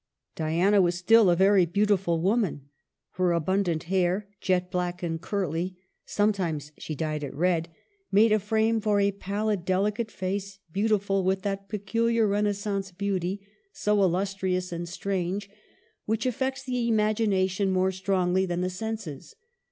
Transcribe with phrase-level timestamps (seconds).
[0.35, 2.69] Diana was still a very beautiful woman.
[3.11, 7.69] Her abundant hair, jet black and curly (sometimes she dyed it red),
[8.11, 13.47] made a frame for a pallid, delicate face, beautiful with that peculiar Re naissance beauty,
[13.73, 16.01] so illustrious and strange, l68 MARGARET OF ANGOUL^ME.
[16.07, 19.35] which affects the imagination more strongly than the senses.